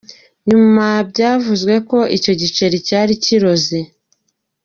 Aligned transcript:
Nyuma 0.49 0.85
byavuzwe 1.09 1.73
ko 1.89 1.99
icyo 2.17 2.33
giceri 2.41 2.77
cyari 2.87 3.13
kiroze. 3.23 3.79